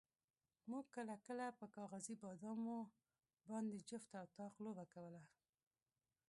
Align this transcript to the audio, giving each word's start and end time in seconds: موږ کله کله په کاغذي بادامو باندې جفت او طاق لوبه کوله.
موږ 0.69 0.85
کله 0.95 1.13
کله 1.27 1.45
په 1.59 1.65
کاغذي 1.75 2.15
بادامو 2.23 2.79
باندې 3.49 3.77
جفت 3.89 4.11
او 4.19 4.25
طاق 4.37 4.53
لوبه 4.63 4.85
کوله. 4.93 5.21